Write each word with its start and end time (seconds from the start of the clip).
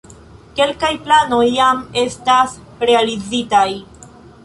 Kelkaj 0.59 0.89
planoj 1.03 1.43
jam 1.57 1.85
estas 2.07 2.59
realizitaj. 2.91 3.67